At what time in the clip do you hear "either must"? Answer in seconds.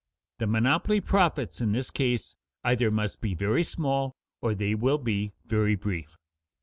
2.63-3.21